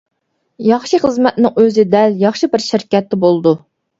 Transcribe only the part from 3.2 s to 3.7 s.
بولىدۇ.